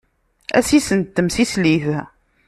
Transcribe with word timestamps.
Asissen 0.59 0.99
n 1.03 1.05
temsislit. 1.15 1.85